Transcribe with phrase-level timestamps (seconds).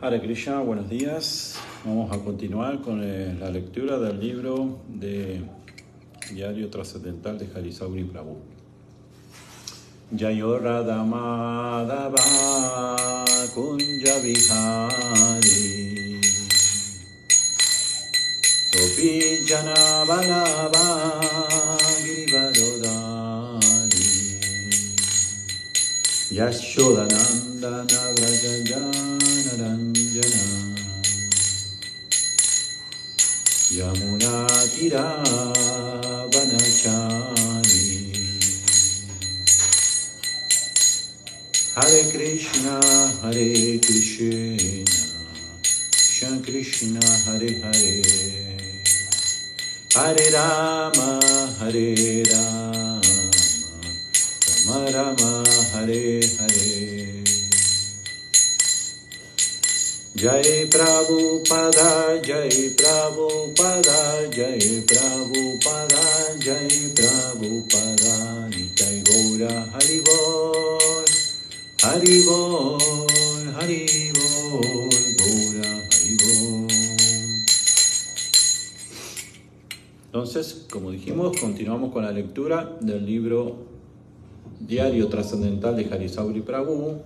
[0.00, 1.56] Hare Krishna, buenos días.
[1.84, 5.42] Vamos a continuar con eh, la lectura del libro de
[6.30, 8.36] Diario Trascendental de Harisauri Prabhu.
[10.12, 12.14] Jayo Radha Madhava
[13.52, 16.20] Kunja Vihari
[18.72, 21.18] Gopi Jana Balava
[22.04, 24.06] Girivadodari
[26.30, 30.44] Yashodanandana Vrajajana Ranjana
[33.72, 35.06] Yamuna Tira
[36.32, 37.88] Vanachari.
[41.74, 42.76] Hare Krishna
[43.22, 44.56] Hare Krishna.
[45.92, 48.02] Krishna Krishna Hare Hare.
[49.94, 51.10] Hare Rama
[51.58, 51.88] Hare
[54.92, 55.42] Rama
[60.18, 66.02] Jai Prabhupada Jai Prabhupada Jai Prabhupada
[66.42, 71.06] Jai Prabhupada Nitai Gaura Haribol
[71.86, 72.82] Haribol
[73.54, 74.90] Haribol
[75.22, 76.66] Gaura Haribol
[80.06, 83.54] Entonces, como dijimos, continuamos con la lectura del libro
[84.58, 87.02] Diario Trascendental de Harisauri Prabhu.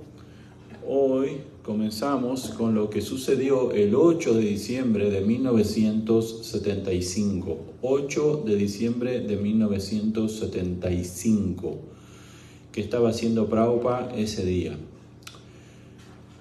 [0.88, 7.58] Hoy comenzamos con lo que sucedió el 8 de diciembre de 1975.
[7.82, 11.78] 8 de diciembre de 1975,
[12.72, 14.76] que estaba haciendo Prabhupada ese día.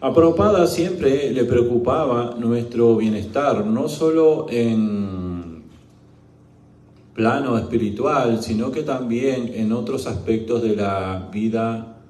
[0.01, 5.61] A Prabhupada siempre le preocupaba nuestro bienestar, no solo en
[7.13, 12.01] plano espiritual, sino que también en otros aspectos de la vida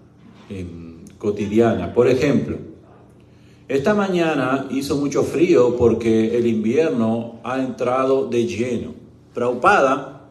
[0.49, 0.65] eh,
[1.17, 1.93] cotidiana.
[1.93, 2.71] Por ejemplo,
[3.71, 8.93] esta mañana hizo mucho frío porque el invierno ha entrado de lleno.
[9.33, 10.23] Prabhupada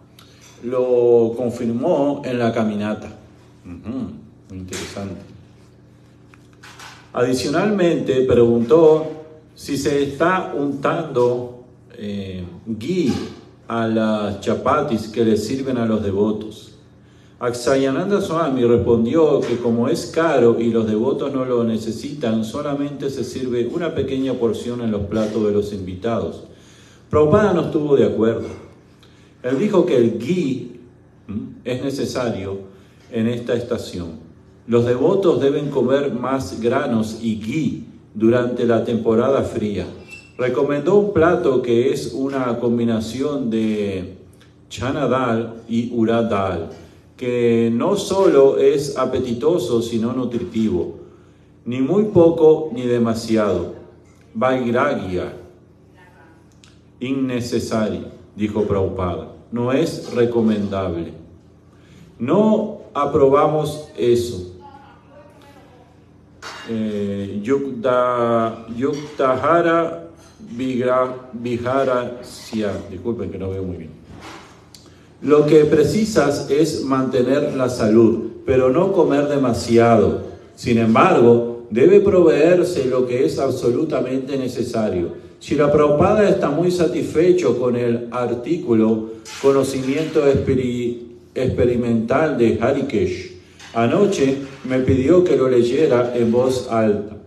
[0.63, 3.09] lo confirmó en la caminata.
[3.65, 4.11] Uh-huh,
[4.51, 5.23] muy interesante.
[7.15, 9.07] Adicionalmente, preguntó
[9.55, 11.65] si se está untando
[11.95, 12.45] eh,
[13.69, 16.70] a las chapatis que le sirven a los devotos.
[17.43, 23.25] Aksayananda Swami respondió que como es caro y los devotos no lo necesitan, solamente se
[23.25, 26.45] sirve una pequeña porción en los platos de los invitados.
[27.09, 28.47] Prabhupada no estuvo de acuerdo.
[29.43, 30.81] Él dijo que el ghee
[31.65, 32.59] es necesario
[33.11, 34.19] en esta estación.
[34.67, 39.87] Los devotos deben comer más granos y ghee durante la temporada fría.
[40.37, 44.19] Recomendó un plato que es una combinación de
[44.69, 46.71] chana dal y urad dal,
[47.21, 51.01] que no solo es apetitoso, sino nutritivo,
[51.67, 53.75] ni muy poco ni demasiado.
[54.33, 55.35] Vairagya,
[56.99, 61.13] innecesario, dijo Prabhupada, no es recomendable.
[62.19, 64.57] No aprobamos eso.
[66.71, 70.09] Eh, yukta, yuktahara
[70.39, 72.19] Vihara.
[72.91, 74.00] Disculpen que no veo muy bien.
[75.23, 80.23] Lo que precisas es mantener la salud, pero no comer demasiado.
[80.57, 85.13] Sin embargo, debe proveerse lo que es absolutamente necesario.
[85.39, 89.11] Si la Prabhupada está muy satisfecho con el artículo
[89.43, 90.23] Conocimiento
[91.35, 93.33] Experimental de Harikesh,
[93.75, 97.19] anoche me pidió que lo leyera en voz alta.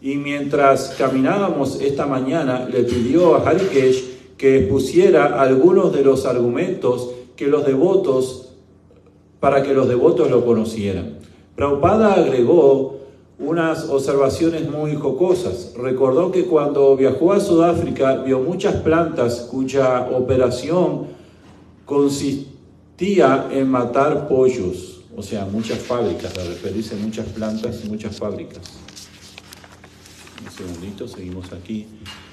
[0.00, 7.10] Y mientras caminábamos esta mañana, le pidió a Harikesh que expusiera algunos de los argumentos
[7.36, 8.54] que los devotos,
[9.38, 11.18] para que los devotos lo conocieran.
[11.54, 13.00] Prabhupada agregó
[13.38, 15.74] unas observaciones muy jocosas.
[15.76, 21.08] Recordó que cuando viajó a Sudáfrica vio muchas plantas cuya operación
[21.84, 28.16] consistía en matar pollos, o sea, muchas fábricas, a referirse a muchas plantas y muchas
[28.16, 28.62] fábricas.
[30.42, 31.86] Un segundito, seguimos aquí.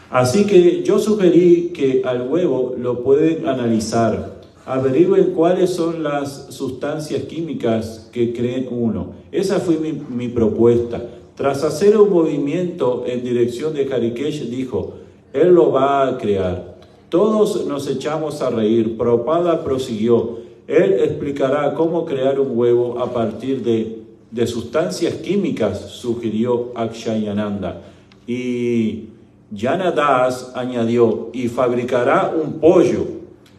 [0.10, 7.24] Así que yo sugerí que al huevo lo pueden analizar, averigüen cuáles son las sustancias
[7.24, 9.14] químicas que creen uno.
[9.32, 11.02] Esa fue mi, propuesta.
[11.36, 14.94] Tras hacer un movimiento en dirección de Harikesh, dijo,
[15.34, 16.78] él lo va a crear.
[17.10, 18.98] Todos nos echamos a reír.
[18.98, 26.72] Propada prosiguió, él explicará cómo crear un huevo a partir de, de sustancias químicas, sugirió
[26.76, 27.82] Akshayananda.
[28.26, 29.06] Y
[29.52, 33.06] Yanadas añadió, y fabricará un pollo.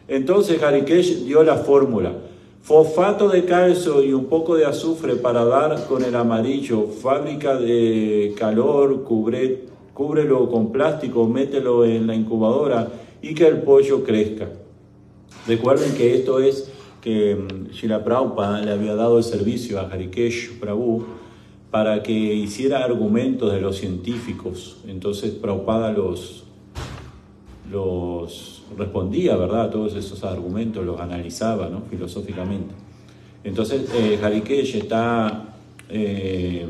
[0.07, 2.13] Entonces Harikesh dio la fórmula.
[2.61, 6.85] Fosfato de calcio y un poco de azufre para dar con el amarillo.
[6.87, 9.63] Fábrica de calor, cubre,
[9.93, 12.87] cúbrelo con plástico, mételo en la incubadora
[13.21, 14.49] y que el pollo crezca.
[15.47, 16.71] Recuerden que esto es
[17.01, 21.05] que mm, Shila Prabhupada le había dado el servicio a Harikesh Prabhu
[21.71, 24.77] para que hiciera argumentos de los científicos.
[24.87, 26.43] Entonces Prabhupada los,
[27.71, 29.69] los respondía, ¿verdad?
[29.69, 31.83] Todos esos argumentos los analizaba ¿no?
[31.89, 32.73] filosóficamente.
[33.43, 35.53] Entonces eh, Harikesh está
[35.89, 36.67] eh,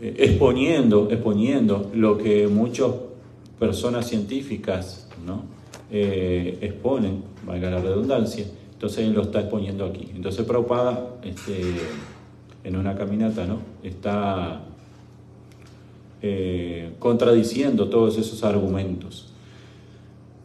[0.00, 2.90] exponiendo, exponiendo lo que muchas
[3.58, 5.42] personas científicas ¿no?
[5.90, 10.10] Eh, exponen, valga la redundancia, entonces él lo está exponiendo aquí.
[10.14, 11.74] Entonces Prabhupada, este,
[12.64, 13.58] en una caminata, ¿no?
[13.82, 14.62] está
[16.98, 19.28] contradiciendo todos esos argumentos.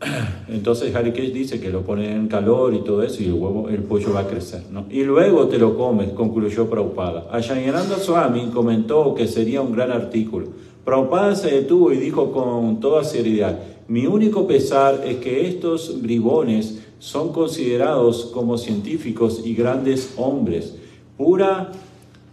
[0.48, 3.84] Entonces Harikesh dice que lo pone en calor y todo eso y el huevo, el
[3.84, 4.64] pollo va a crecer.
[4.72, 4.86] ¿no?
[4.90, 7.28] Y luego te lo comes, concluyó Prabhupada.
[7.32, 10.48] Ayayananda Swami comentó que sería un gran artículo.
[10.86, 16.82] Prabhupada se detuvo y dijo con toda seriedad, mi único pesar es que estos bribones
[17.00, 20.76] son considerados como científicos y grandes hombres.
[21.18, 21.72] Pura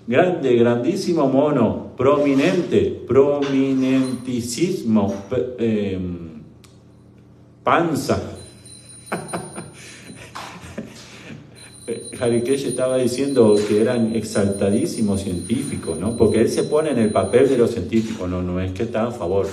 [0.07, 1.91] Grande, grandísimo mono.
[1.97, 5.15] Prominente, prominentísimo.
[5.57, 6.43] Em,
[7.63, 8.34] panza.
[12.19, 16.15] Harikesh estaba diciendo que eran exaltadísimos científicos, ¿no?
[16.15, 19.07] Porque él se pone en el papel de los científicos, no, no es que está
[19.07, 19.47] a favor.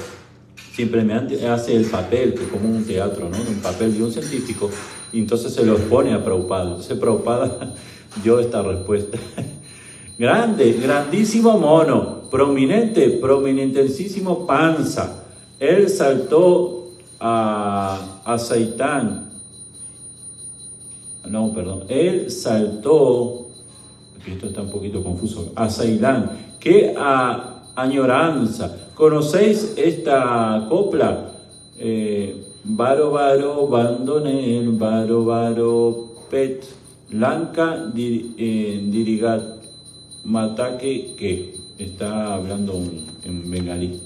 [0.74, 3.36] Simplemente hace el papel, que como un teatro, ¿no?
[3.36, 4.70] Un papel de un científico,
[5.12, 6.68] y entonces se los pone a Prabhupada.
[6.70, 7.74] Entonces Prabhupada
[8.22, 9.18] dio esta respuesta.
[10.18, 15.24] Grande, grandísimo mono, prominente, prominentesísimo panza.
[15.58, 19.31] Él saltó a, a Saitán
[21.28, 23.46] no, perdón, él saltó,
[24.26, 28.76] esto está un poquito confuso, a Ceilán, que a añoranza.
[28.94, 31.30] ¿Conocéis esta copla?
[31.78, 36.64] Eh, baro baro bandonel, baro baro pet,
[37.10, 39.42] lanka eh, dirigat,
[40.24, 42.74] matake que, está hablando
[43.24, 44.00] en bengalí.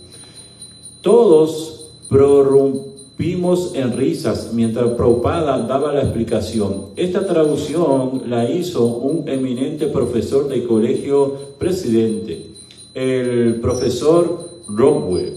[1.02, 6.88] Todos prorrumpieron Vimos en risas mientras Prabhupada daba la explicación.
[6.96, 12.48] Esta traducción la hizo un eminente profesor de colegio presidente,
[12.92, 15.32] el profesor Romwell.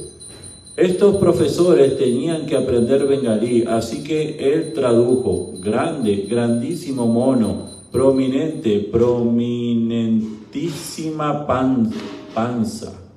[0.75, 11.47] Estos profesores tenían que aprender bengalí, así que él tradujo grande, grandísimo mono, prominente, prominentísima
[12.33, 13.08] panza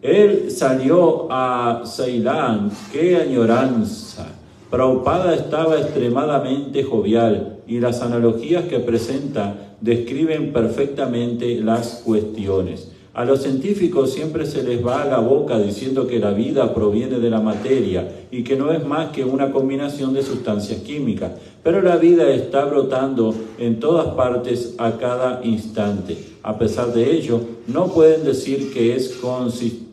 [0.00, 4.28] él salió a Ceilán, qué añoranza.
[4.70, 12.92] Prabhupada estaba extremadamente jovial y las analogías que presenta describen perfectamente las cuestiones.
[13.12, 17.18] A los científicos siempre se les va a la boca diciendo que la vida proviene
[17.18, 21.32] de la materia y que no es más que una combinación de sustancias químicas,
[21.64, 26.16] pero la vida está brotando en todas partes a cada instante.
[26.44, 29.87] A pesar de ello, no pueden decir que es consistente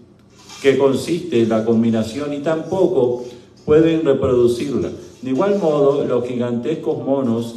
[0.62, 3.24] que consiste la combinación y tampoco
[3.66, 4.90] pueden reproducirla.
[5.22, 7.56] De igual modo, los gigantescos monos,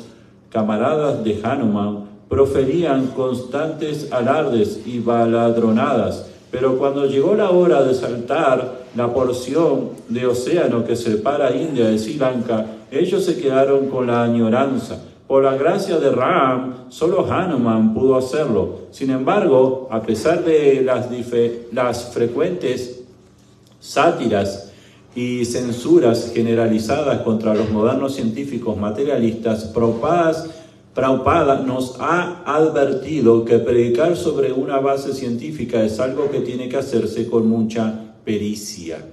[0.51, 8.87] camaradas de Hanuman, proferían constantes alardes y baladronadas, pero cuando llegó la hora de saltar
[8.95, 14.25] la porción de océano que separa India de Sri Lanka, ellos se quedaron con la
[14.25, 15.03] añoranza.
[15.29, 18.89] Por la gracia de Ram, solo Hanuman pudo hacerlo.
[18.91, 23.03] Sin embargo, a pesar de las, frecuentes
[23.79, 24.73] sátiras
[25.15, 29.65] y censuras generalizadas contra los modernos científicos materialistas,
[30.95, 36.79] Prabhupada nos ha advertido que predicar sobre una base científica es algo que tiene que
[36.79, 39.05] hacerse con mucha pericia.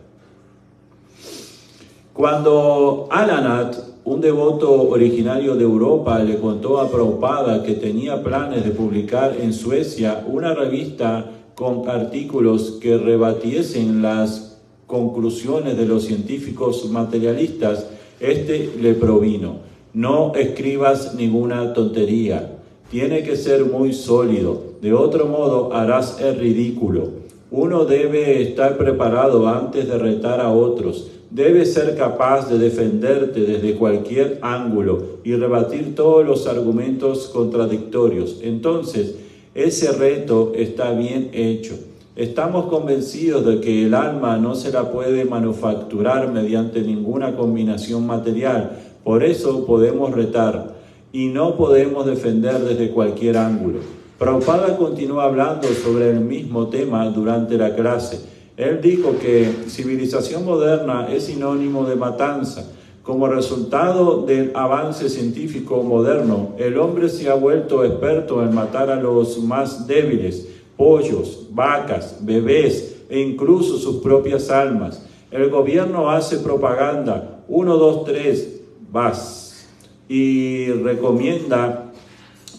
[2.14, 8.70] Cuando Alanat un devoto originario de Europa le contó a Prabhupada que tenía planes de
[8.70, 17.88] publicar en Suecia una revista con artículos que rebatiesen las conclusiones de los científicos materialistas.
[18.20, 19.58] Este le provino,
[19.96, 22.60] no escribas ninguna tontería,
[22.92, 27.26] tiene que ser muy sólido, de otro modo harás el ridículo.
[27.50, 33.76] Uno debe estar preparado antes de retar a otros Debes ser capaz de defenderte desde
[33.76, 38.40] cualquier ángulo y rebatir todos los argumentos contradictorios.
[38.42, 39.16] Entonces,
[39.54, 41.78] ese reto está bien hecho.
[42.16, 48.72] Estamos convencidos de que el alma no se la puede manufacturar mediante ninguna combinación material.
[49.04, 50.74] Por eso podemos retar
[51.12, 53.80] y no podemos defender desde cualquier ángulo.
[54.18, 58.35] Prabhupada continúa hablando sobre el mismo tema durante la clase.
[58.58, 62.72] Él dijo que civilización moderna es sinónimo de matanza.
[63.04, 68.96] Como resultado del avance científico moderno, el hombre se ha vuelto experto en matar a
[68.96, 70.48] los más débiles,
[70.78, 75.06] pollos, vacas, bebés e incluso sus propias almas.
[75.32, 79.68] El gobierno hace propaganda, 1, 2, 3, vas,
[80.08, 81.92] y recomienda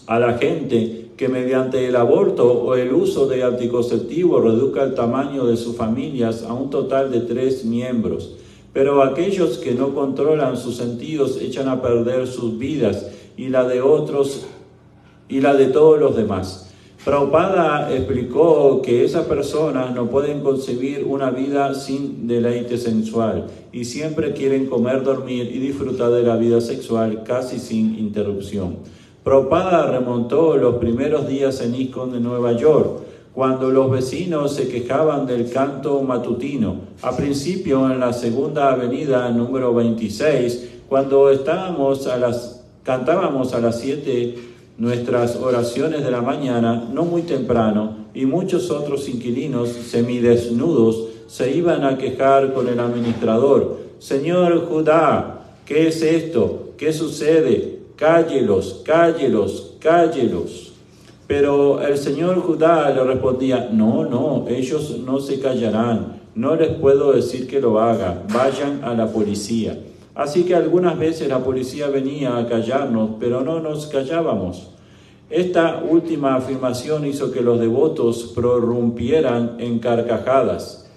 [0.05, 5.47] a la gente que mediante el aborto o el uso de anticonceptivos reduzca el tamaño
[5.47, 8.35] de sus familias a un total de tres miembros.
[8.71, 13.81] Pero aquellos que no controlan sus sentidos echan a perder sus vidas y la de
[13.81, 14.45] otros
[15.27, 16.71] y la de todos los demás.
[17.03, 24.33] Prabhupada explicó que esas personas no pueden concebir una vida sin deleite sensual y siempre
[24.33, 28.77] quieren comer, dormir y disfrutar de la vida sexual casi sin interrupción.
[29.27, 33.01] Prabhupada remontó los primeros días en ISKCON de Nueva York,
[33.33, 36.75] cuando los vecinos se quejaban del canto matutino.
[37.01, 43.81] A principio, en la segunda avenida número 26, cuando estábamos a las, cantábamos a las
[43.81, 44.35] 7
[44.77, 51.83] nuestras oraciones de la mañana, no muy temprano, y muchos otros inquilinos semidesnudos se iban
[51.83, 53.77] a quejar con el administrador.
[53.99, 56.69] Señor Judá, ¿qué es esto?
[56.77, 57.76] ¿Qué sucede?
[57.97, 60.73] Cállelos, cállelos, cállelos.
[61.27, 67.11] Pero el señor Judá le respondía, no, no, ellos no se callarán, no les puedo
[67.11, 69.77] decir que lo haga, vayan a la policía.
[70.15, 74.69] Así que algunas veces la policía venía a callarnos, pero no nos callábamos.
[75.29, 80.89] Esta última afirmación hizo que los devotos prorrumpieran en carcajadas.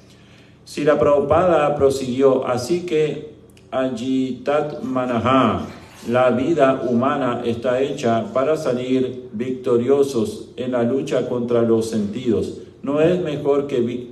[0.64, 3.34] Si la Prabhupada prosiguió, así que
[3.72, 5.66] Ajitat Manaha,
[6.08, 12.58] la vida humana está hecha para salir victoriosos en la lucha contra los sentidos.
[12.82, 14.08] No es mejor que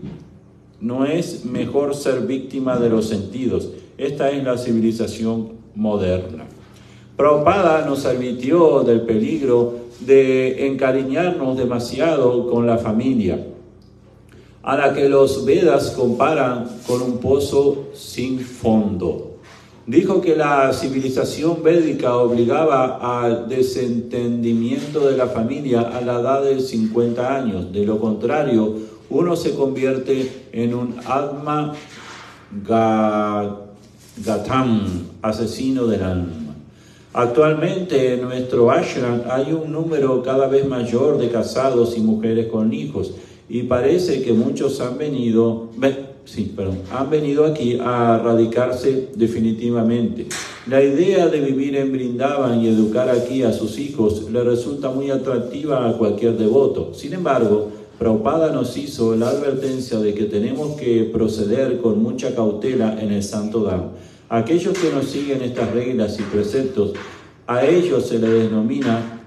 [0.80, 3.71] no es mejor ser víctima de los sentidos.
[3.97, 6.45] Esta es la civilización moderna.
[7.16, 13.45] Prabhupada nos advirtió del peligro de encariñarnos demasiado con la familia,
[14.62, 19.27] a la que los Vedas comparan con un pozo sin fondo
[19.88, 26.61] dijo que la civilización védica obligaba al desentendimiento de la familia a la edad de
[26.61, 27.73] 50 años.
[27.73, 28.75] De lo contrario,
[29.09, 31.73] uno se convierte en un Atma
[34.25, 36.33] Gatam, asesino del alma.
[37.14, 42.75] Actualmente en nuestro ashram hay un número cada vez mayor de casados y mujeres con
[42.75, 43.14] hijos
[43.49, 45.71] y parece que muchos han venido,
[46.28, 50.26] sí, perdón, han venido aquí a radicarse definitivamente.
[50.66, 55.11] La idea de vivir en Brindavan y educar aquí a sus hijos le resulta muy
[55.11, 56.92] atractiva a cualquier devoto.
[56.92, 63.00] Sin embargo, Prabhupada nos hizo la advertencia de que tenemos que proceder con mucha cautela
[63.00, 63.90] en el Santo Dham.
[64.28, 66.92] Aquellos que nos siguen estas reglas y preceptos,
[67.47, 69.23] a ellos se les denomina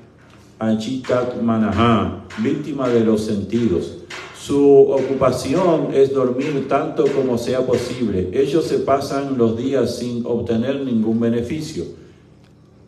[0.60, 3.98] Achitat Manaha, víctima de los sentidos.
[4.44, 8.32] Su ocupación es dormir tanto como sea posible.
[8.34, 11.84] Ellos se pasan los días sin obtener ningún beneficio.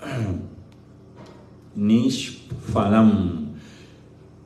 [1.76, 3.54] Nishfalam,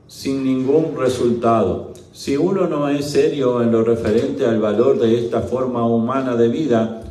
[0.07, 1.93] sin ningún resultado.
[2.11, 6.49] Si uno no es serio en lo referente al valor de esta forma humana de
[6.49, 7.03] vida,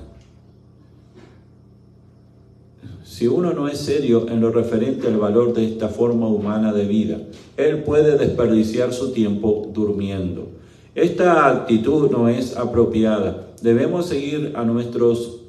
[3.17, 6.85] Si uno no es serio en lo referente al valor de esta forma humana de
[6.85, 7.19] vida,
[7.57, 10.49] él puede desperdiciar su tiempo durmiendo.
[10.95, 13.49] Esta actitud no es apropiada.
[13.61, 15.43] Debemos seguir a nuestros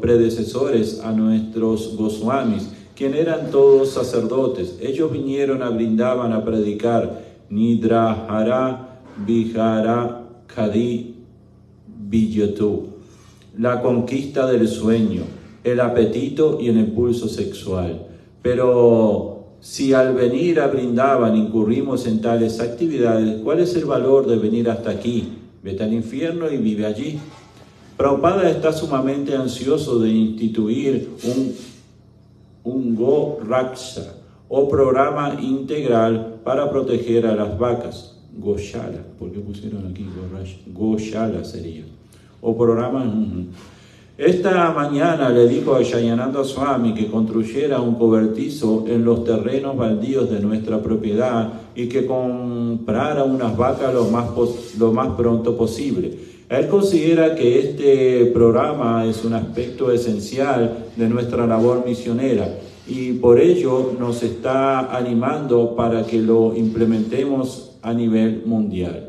[0.00, 4.78] predecesores, a nuestros Goswamis, quienes eran todos sacerdotes.
[4.80, 11.14] Ellos vinieron a brindaban a predicar Nidrahara Vihara Kadi
[12.08, 12.86] Vijatu,
[13.56, 18.06] la conquista del sueño el apetito y el impulso sexual.
[18.42, 24.36] Pero si al venir a Brindavan incurrimos en tales actividades, ¿cuál es el valor de
[24.36, 25.32] venir hasta aquí?
[25.62, 27.18] Vete al infierno y vive allí.
[27.96, 31.54] Prabhupada está sumamente ansioso de instituir un,
[32.62, 34.14] un Go Raksha
[34.48, 38.16] o programa integral para proteger a las vacas.
[38.38, 40.06] Goshala, ¿por qué pusieron aquí
[40.72, 41.82] Goshala sería?
[42.40, 43.04] O programa.
[44.18, 50.28] Esta mañana le dijo a Shayananda Swami que construyera un cobertizo en los terrenos baldíos
[50.28, 54.30] de nuestra propiedad y que comprara unas vacas lo más,
[54.76, 56.18] lo más pronto posible.
[56.48, 62.58] Él considera que este programa es un aspecto esencial de nuestra labor misionera
[62.88, 69.07] y por ello nos está animando para que lo implementemos a nivel mundial.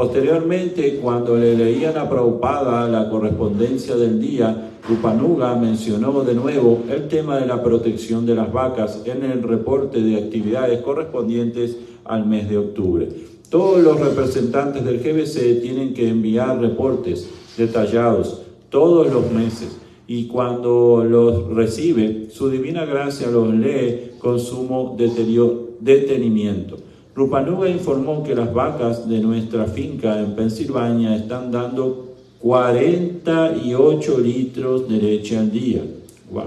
[0.00, 7.06] Posteriormente, cuando le leían a Prabhupada la correspondencia del día, Rupanuga mencionó de nuevo el
[7.06, 11.76] tema de la protección de las vacas en el reporte de actividades correspondientes
[12.06, 13.08] al mes de octubre.
[13.50, 17.28] Todos los representantes del GBC tienen que enviar reportes
[17.58, 18.40] detallados
[18.70, 19.76] todos los meses
[20.06, 26.89] y cuando los recibe, su divina gracia los lee con sumo detenimiento.
[27.20, 34.96] Rupanuga informó que las vacas de nuestra finca en Pensilvania están dando 48 litros de
[34.96, 35.82] leche al día.
[36.30, 36.44] ¡Wow!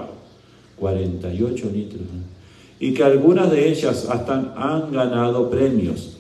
[0.79, 2.01] 48 litros.
[2.79, 6.17] Y que algunas de ellas hasta han ganado premios.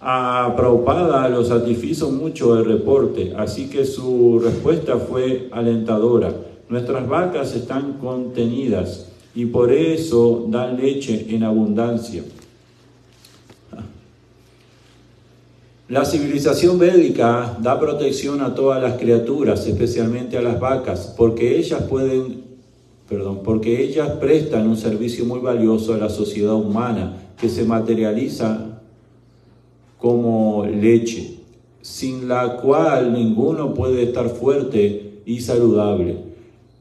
[0.00, 6.32] A Prabhupada lo satisfizo mucho el reporte, así que su respuesta fue alentadora.
[6.68, 12.22] Nuestras vacas están contenidas y por eso dan leche en abundancia.
[15.90, 21.82] La civilización védica da protección a todas las criaturas, especialmente a las vacas, porque ellas
[21.82, 22.44] pueden,
[23.08, 28.80] perdón, porque ellas prestan un servicio muy valioso a la sociedad humana que se materializa
[29.98, 31.40] como leche,
[31.82, 36.29] sin la cual ninguno puede estar fuerte y saludable.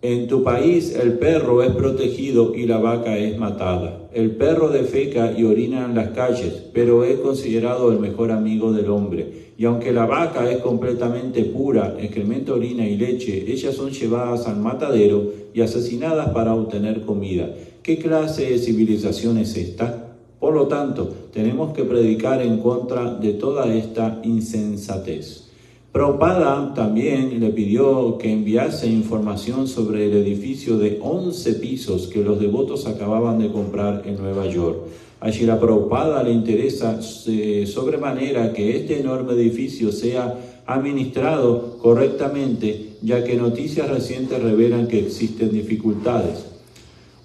[0.02, 4.08] En tu país el perro es protegido y la vaca es matada.
[4.14, 8.90] El perro defeca y orina en las calles, pero es considerado el mejor amigo del
[8.92, 9.50] hombre.
[9.58, 14.62] Y aunque la vaca es completamente pura, excremento, orina y leche, ellas son llevadas al
[14.62, 17.54] matadero y asesinadas para obtener comida.
[17.84, 20.16] ¿Qué clase de civilización es esta?
[20.40, 25.49] Por lo tanto, tenemos que predicar en contra de toda esta insensatez.
[25.92, 32.40] Prabhupada también le pidió que enviase información sobre el edificio de 11 pisos que los
[32.40, 34.78] devotos acababan de comprar en Nueva York.
[35.20, 43.24] A la Prabhupada le interesa eh, sobremanera que este enorme edificio sea administrado correctamente, ya
[43.24, 46.46] que noticias recientes revelan que existen dificultades.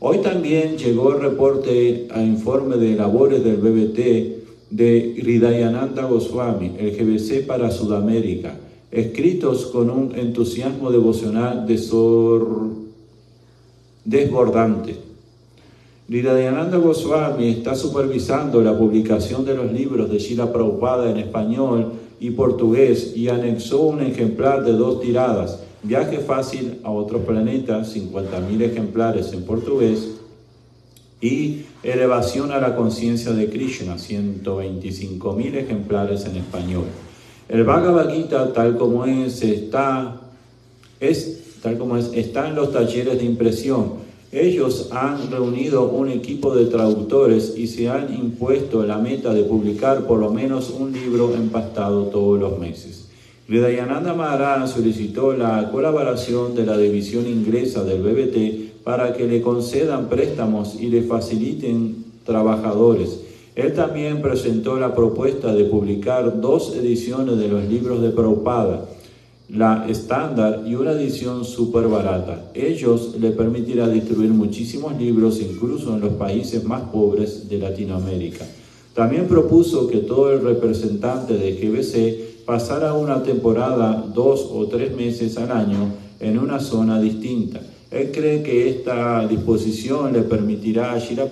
[0.00, 6.96] Hoy también llegó el reporte a informe de labores del BBT de Hridayananda Goswami, el
[6.96, 8.57] GBC para Sudamérica,
[8.90, 11.66] escritos con un entusiasmo devocional
[14.05, 14.96] desbordante.
[16.09, 22.31] Hridayananda Goswami está supervisando la publicación de los libros de Shila Prabhupada en español y
[22.31, 29.35] portugués y anexó un ejemplar de dos tiradas, Viaje fácil a otros planetas, 50.000 ejemplares
[29.35, 30.12] en portugués,
[31.20, 36.85] y Elevación a la conciencia de Krishna, 125.000 ejemplares en español.
[37.48, 40.20] El Bhagavad Gita, tal como es, está,
[40.98, 44.05] es, tal como es, está en los talleres de impresión.
[44.33, 50.07] Ellos han reunido un equipo de traductores y se han impuesto la meta de publicar
[50.07, 53.09] por lo menos un libro empastado todos los meses.
[53.46, 60.09] Hridayananda Maharaj solicitó la colaboración de la división inglesa del BBT para que le concedan
[60.09, 63.20] préstamos y le faciliten trabajadores.
[63.57, 68.87] Él también presentó la propuesta de publicar dos ediciones de los libros de Prabhupada,
[69.49, 72.51] la estándar y una edición súper barata.
[72.55, 78.44] Ellos le permitirá distribuir muchísimos libros, incluso en los países más pobres de Latinoamérica.
[78.94, 85.37] También propuso que todo el representante de GBC pasara una temporada, dos o tres meses
[85.37, 87.61] al año, en una zona distinta.
[87.94, 91.28] Él cree que esta disposición le permitirá a Shira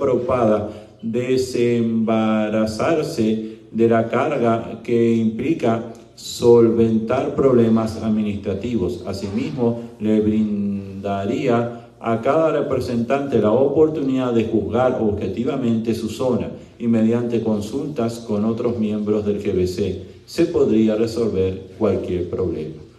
[1.02, 9.02] desembarazarse de la carga que implica solventar problemas administrativos.
[9.08, 16.48] Asimismo, le brindaría a cada representante la oportunidad de juzgar objetivamente su zona
[16.78, 22.91] y mediante consultas con otros miembros del GBC se podría resolver cualquier problema.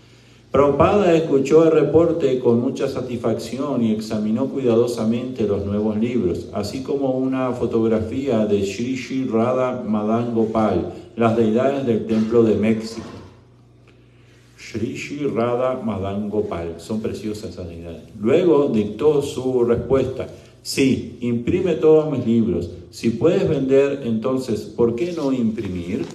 [0.54, 7.18] Prabhupada escuchó el reporte con mucha satisfacción y examinó cuidadosamente los nuevos libros, así como
[7.18, 13.02] una fotografía de Sri Sri Radha Madan Gopal, las deidades del Templo de México.
[14.56, 18.04] Sri Sri Radha Madan Gopal, son preciosas esas deidades.
[18.22, 20.28] Luego dictó su respuesta.
[20.62, 22.70] Sí, imprime todos mis libros.
[22.92, 26.06] Si puedes vender, entonces, ¿por qué no imprimir?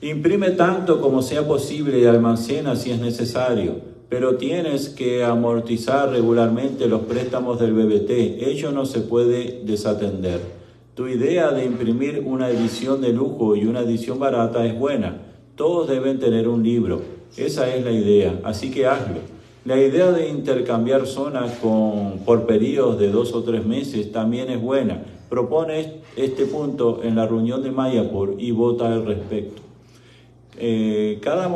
[0.00, 6.86] Imprime tanto como sea posible y almacena si es necesario, pero tienes que amortizar regularmente
[6.86, 8.46] los préstamos del BBT.
[8.46, 10.40] Ello no se puede desatender.
[10.94, 15.16] Tu idea de imprimir una edición de lujo y una edición barata es buena.
[15.56, 17.02] Todos deben tener un libro.
[17.36, 19.18] Esa es la idea, así que hazlo.
[19.64, 24.62] La idea de intercambiar zonas con, por periodos de dos o tres meses también es
[24.62, 25.02] buena.
[25.28, 29.67] Propone este punto en la reunión de Mayapur y vota al respecto.
[30.60, 31.48] Eh, cada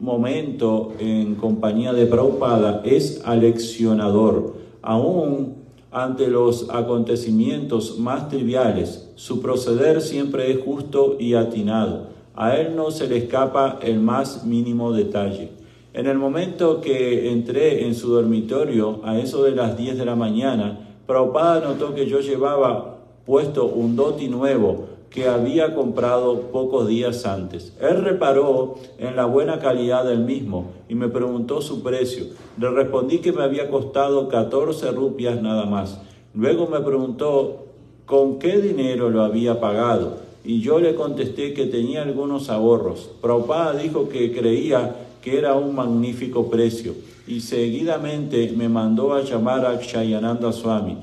[0.00, 5.58] momento en compañía de Prabhupada es aleccionador, aún
[5.92, 9.12] ante los acontecimientos más triviales.
[9.14, 12.08] Su proceder siempre es justo y atinado.
[12.34, 15.50] A él no se le escapa el más mínimo detalle.
[15.94, 20.16] En el momento que entré en su dormitorio, a eso de las 10 de la
[20.16, 27.24] mañana, Prabhupada notó que yo llevaba puesto un doti nuevo que había comprado pocos días
[27.24, 27.72] antes.
[27.80, 32.26] Él reparó en la buena calidad del mismo y me preguntó su precio.
[32.58, 36.00] Le respondí que me había costado 14 rupias nada más.
[36.34, 37.64] Luego me preguntó
[38.04, 43.10] con qué dinero lo había pagado y yo le contesté que tenía algunos ahorros.
[43.20, 46.94] Prabhupada dijo que creía que era un magnífico precio
[47.26, 50.96] y seguidamente me mandó a llamar a Chayananda Swami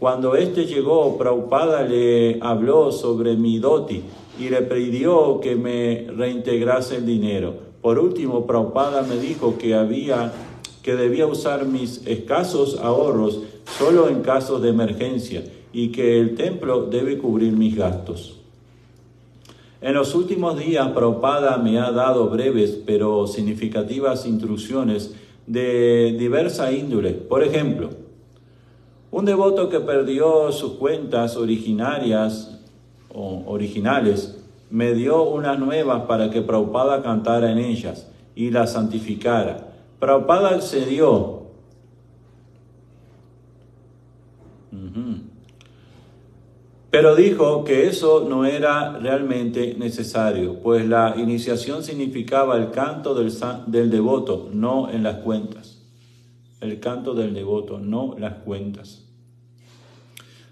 [0.00, 4.02] cuando éste llegó, Prabhupada le habló sobre mi doti
[4.40, 7.54] y le pidió que me reintegrase el dinero.
[7.82, 10.32] Por último, Prabhupada me dijo que había
[10.82, 13.40] que debía usar mis escasos ahorros
[13.78, 18.38] solo en casos de emergencia y que el templo debe cubrir mis gastos.
[19.82, 25.14] En los últimos días, Prabhupada me ha dado breves pero significativas instrucciones
[25.46, 27.10] de diversa índole.
[27.10, 27.99] Por ejemplo,
[29.12, 32.60] un devoto que perdió sus cuentas originarias
[33.12, 34.36] o originales
[34.70, 39.66] me dio unas nuevas para que Prabhupada cantara en ellas y las santificara.
[39.98, 41.40] Prabhupada accedió.
[46.90, 53.32] Pero dijo que eso no era realmente necesario, pues la iniciación significaba el canto del,
[53.66, 55.69] del devoto, no en las cuentas
[56.60, 59.04] el canto del devoto, no las cuentas.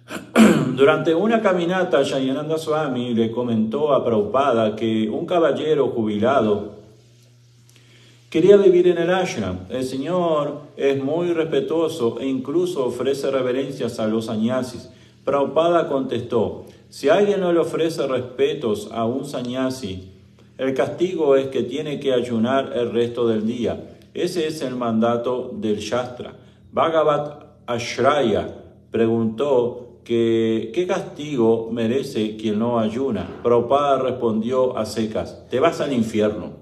[0.74, 6.78] Durante una caminata, Shayananda Swami le comentó a Prabhupada que un caballero jubilado
[8.30, 9.60] quería vivir en el ashram.
[9.68, 14.90] El Señor es muy respetuoso e incluso ofrece reverencias a los sannyasis.
[15.24, 20.10] Prabhupada contestó, si alguien no le ofrece respetos a un sannyasi,
[20.56, 23.97] el castigo es que tiene que ayunar el resto del día.
[24.18, 26.34] Ese es el mandato del Shastra.
[26.72, 28.48] Bhagavat Ashraya
[28.90, 33.28] preguntó qué castigo merece quien no ayuna.
[33.44, 36.52] Prabhupada respondió a secas, te vas al infierno.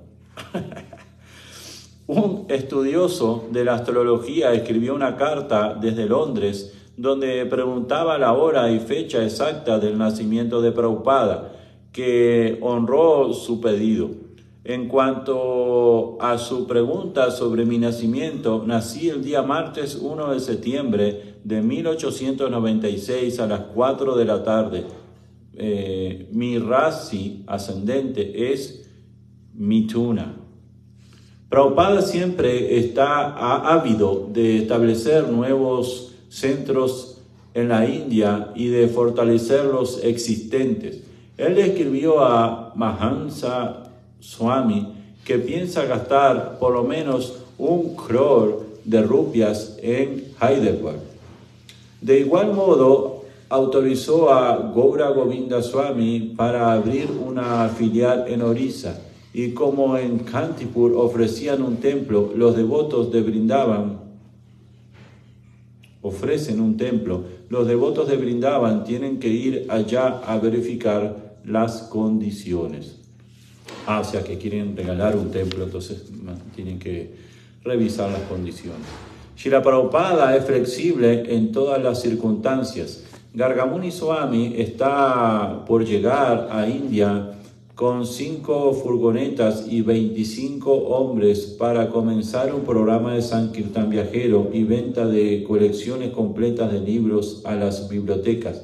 [2.07, 8.81] Un estudioso de la astrología escribió una carta desde Londres donde preguntaba la hora y
[8.81, 11.53] fecha exacta del nacimiento de Prabhupada,
[11.93, 14.26] que honró su pedido.
[14.69, 21.37] En cuanto a su pregunta sobre mi nacimiento, nací el día martes 1 de septiembre
[21.45, 24.85] de 1896 a las 4 de la tarde.
[25.55, 28.91] Eh, mi raci ascendente es
[29.55, 30.35] Mituna.
[31.49, 37.23] Prabhupada siempre está ávido de establecer nuevos centros
[37.55, 41.05] en la India y de fortalecer los existentes.
[41.37, 43.86] Él escribió a Mahansa
[44.21, 51.01] Swami que piensa gastar por lo menos un crore de rupias en Heidelberg.
[52.01, 59.01] De igual modo, autorizó a Goura Govinda Swami para abrir una filial en Orissa
[59.33, 63.99] y como en Kantipur ofrecían un templo, los devotos de Brindavan
[66.03, 73.06] ofrecen un templo, los devotos de Brindavan tienen que ir allá a verificar las condiciones.
[73.87, 76.03] Ah, o sea que quieren regalar un templo, entonces
[76.57, 77.15] tienen que
[77.63, 78.87] revisar las condiciones.
[79.45, 83.05] la Prabhupada es flexible en todas las circunstancias.
[83.33, 87.33] Gargamuni Swami está por llegar a India
[87.77, 95.07] con cinco furgonetas y 25 hombres para comenzar un programa de Sankirtan viajero y venta
[95.07, 98.63] de colecciones completas de libros a las bibliotecas.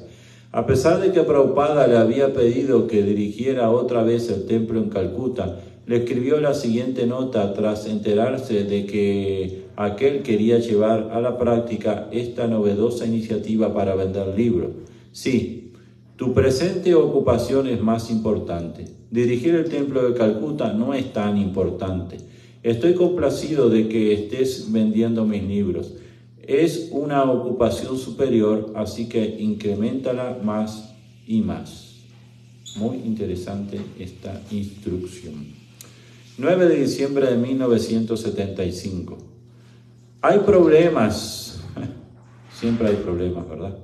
[0.53, 4.91] A pesar de que Prabhupada le había pedido que dirigiera otra vez el templo en
[4.91, 11.39] Calcuta, le escribió la siguiente nota tras enterarse de que aquel quería llevar a la
[11.39, 14.73] práctica esta novedosa iniciativa para vender libros.
[15.11, 15.71] Sí,
[16.17, 18.85] tu presente ocupación es más importante.
[19.09, 22.17] Dirigir el templo de Calcuta no es tan importante.
[22.61, 25.95] Estoy complacido de que estés vendiendo mis libros.
[26.45, 30.93] Es una ocupación superior, así que incrementala más
[31.25, 32.01] y más.
[32.75, 35.47] Muy interesante esta instrucción.
[36.37, 39.17] 9 de diciembre de 1975.
[40.21, 41.61] Hay problemas.
[42.59, 43.77] Siempre hay problemas, ¿verdad?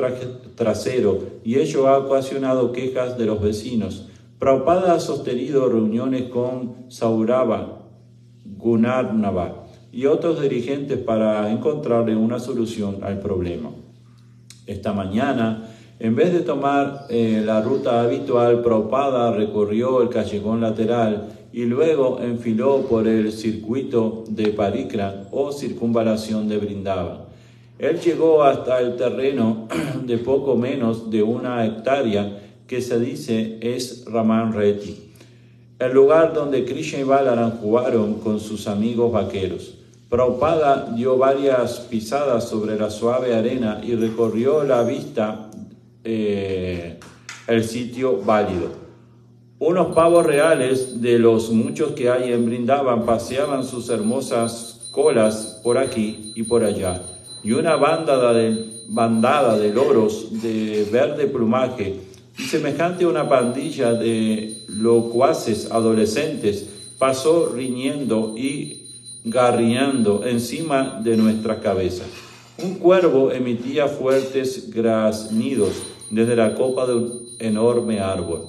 [0.55, 4.09] trasero y ello ha ocasionado quejas de los vecinos.
[4.39, 7.81] Prabhupada ha sostenido reuniones con Sauraba,
[8.45, 9.64] Gunarnava
[9.95, 13.71] y otros dirigentes para encontrarle una solución al problema.
[14.67, 15.69] Esta mañana,
[16.01, 22.19] en vez de tomar eh, la ruta habitual, Prabhupada recorrió el callejón lateral y luego
[22.21, 27.27] enfiló por el circuito de Parikra o circunvalación de Brindava.
[27.79, 29.69] Él llegó hasta el terreno
[30.05, 34.97] de poco menos de una hectárea que se dice es Raman Reti,
[35.79, 39.84] el lugar donde Krishna y Balaram jugaron con sus amigos vaqueros.
[40.09, 45.51] Prabhupada dio varias pisadas sobre la suave arena y recorrió la vista
[46.05, 47.01] eh,
[47.47, 48.85] el sitio válido.
[49.59, 55.79] Unos pavos reales de los muchos que hay en Brindaban paseaban sus hermosas colas por
[55.79, 57.03] aquí y por allá,
[57.43, 62.01] y una bandada de, bandada de loros de verde plumaje,
[62.37, 68.84] semejante a una pandilla de locuaces adolescentes, pasó riñendo y
[69.25, 72.07] garriando encima de nuestras cabezas.
[72.63, 75.73] Un cuervo emitía fuertes graznidos
[76.11, 78.43] desde la copa de un enorme árbol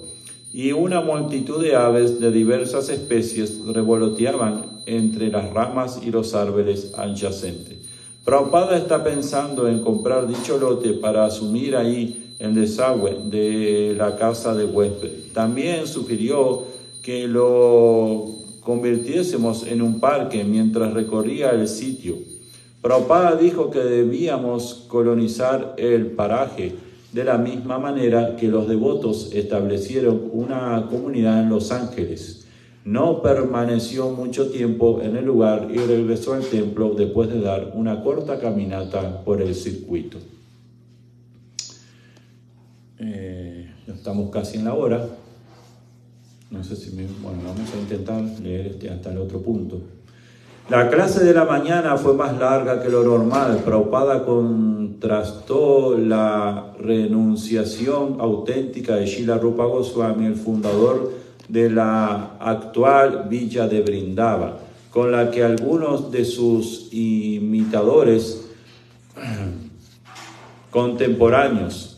[0.53, 6.93] y una multitud de aves de diversas especies revoloteaban entre las ramas y los árboles
[6.95, 7.77] adyacentes.
[8.23, 14.53] Prabhupada está pensando en comprar dicho lote para asumir ahí el desagüe de la casa
[14.53, 15.33] de huésped.
[15.33, 16.63] También sugirió
[17.01, 18.35] que lo
[18.65, 22.17] convirtiésemos en un parque mientras recorría el sitio.
[22.82, 26.73] Prabhupada dijo que debíamos colonizar el paraje
[27.13, 32.45] de la misma manera que los devotos establecieron una comunidad en Los Ángeles.
[32.84, 38.04] No permaneció mucho tiempo en el lugar y regresó al templo después de dar una
[38.04, 40.17] corta caminata por el circuito.
[42.99, 45.08] Eh, estamos casi en la hora.
[46.51, 49.81] No sé si me, bueno, vamos a intentar leer este hasta el otro punto.
[50.69, 53.62] La clase de la mañana fue más larga que lo normal.
[53.63, 61.12] Prabhupada contrastó la renunciación auténtica de Shila Rupa Goswami, el fundador
[61.47, 64.58] de la actual villa de Brindava,
[64.91, 68.47] con la que algunos de sus imitadores
[70.71, 71.94] contemporáneos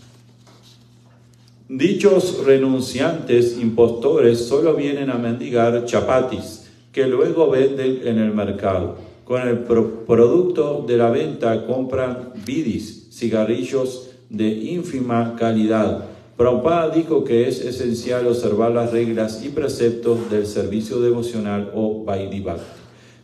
[1.69, 8.95] Dichos renunciantes impostores solo vienen a mendigar chapatis que luego venden en el mercado.
[9.25, 16.06] Con el producto de la venta compran bidis, cigarrillos de ínfima calidad.
[16.38, 22.45] Prabhupada dijo que es esencial observar las reglas y preceptos del servicio devocional o Vaidhi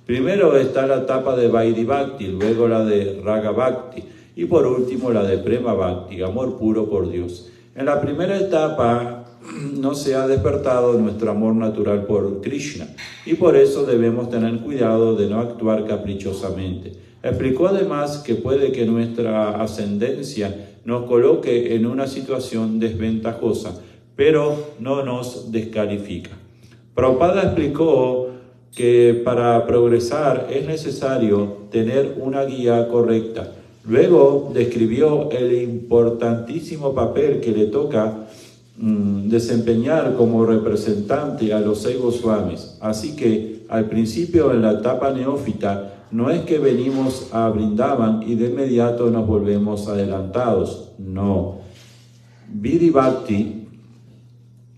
[0.06, 1.88] Primero está la etapa de Vaidhi
[2.28, 4.04] luego la de Raga Bhakti
[4.36, 7.53] y por último la de Prema Bhakti, amor puro por Dios.
[7.76, 9.26] En la primera etapa
[9.74, 12.86] no se ha despertado nuestro amor natural por Krishna
[13.26, 16.94] y por eso debemos tener cuidado de no actuar caprichosamente.
[17.24, 23.82] Explicó además que puede que nuestra ascendencia nos coloque en una situación desventajosa,
[24.16, 26.30] pero no nos descalifica.
[26.94, 28.30] Prabhupada explicó
[28.76, 33.52] que para progresar es necesario tener una guía correcta.
[33.86, 38.28] Luego describió el importantísimo papel que le toca
[38.78, 42.78] mm, desempeñar como representante a los seis Goswamis.
[42.80, 48.36] Así que al principio en la etapa neófita no es que venimos a Brindavan y
[48.36, 51.58] de inmediato nos volvemos adelantados, no.
[52.54, 53.68] Bhakti,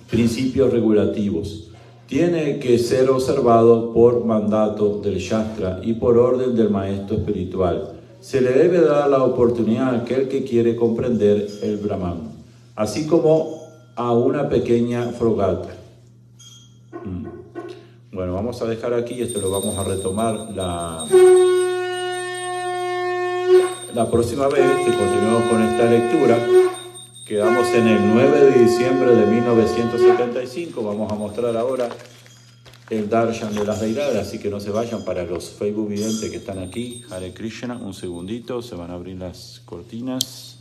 [0.09, 1.71] principios regulativos,
[2.07, 7.94] tiene que ser observado por mandato del Shastra y por orden del maestro espiritual.
[8.25, 12.31] Se le debe dar la oportunidad a aquel que quiere comprender el Brahman,
[12.75, 13.61] así como
[13.95, 15.69] a una pequeña frogata.
[17.03, 17.27] Mm.
[18.11, 21.05] Bueno, vamos a dejar aquí, esto lo vamos a retomar la,
[23.93, 24.91] la próxima vez que
[25.47, 26.39] con esta lectura.
[27.27, 30.81] Quedamos en el 9 de diciembre de 1975.
[30.81, 31.89] Vamos a mostrar ahora
[32.89, 36.37] el Darshan de las deidades, así que no se vayan para los Facebook videntes que
[36.37, 37.03] están aquí.
[37.09, 40.59] Hare Krishna, un segundito, se van a abrir las cortinas.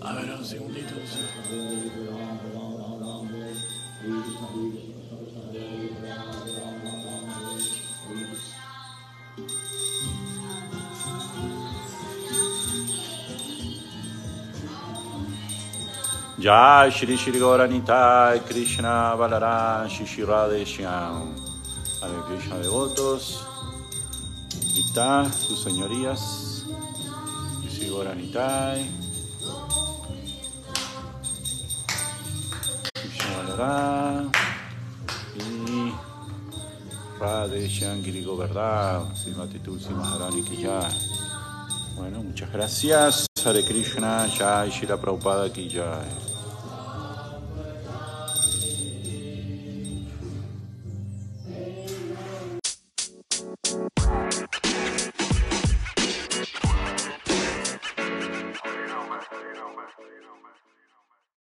[0.00, 0.94] A ver, un segundito.
[16.40, 21.36] Jai Shri Shri Gauranitai Krishna Balaram Shri Radhe Shyam.
[22.00, 23.44] Hare Krishna devotos.
[24.72, 26.64] Gita, sus señorías.
[27.68, 28.86] Shri Gauranitai
[32.94, 34.32] Krishna Balaram.
[35.36, 35.92] Y
[37.18, 40.90] Radhe Shyam Giri Govardhan Srimati Tulsi Maharani Ki Jai.
[41.96, 43.26] Bueno, muchas gracias.
[43.44, 46.29] Hare Krishna, Jai Shira Prabhupada Ki Jai.